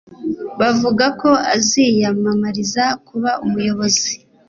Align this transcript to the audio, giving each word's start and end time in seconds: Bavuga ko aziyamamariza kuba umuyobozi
Bavuga 0.59 1.05
ko 1.21 1.29
aziyamamariza 1.55 2.83
kuba 3.07 3.31
umuyobozi 3.45 4.11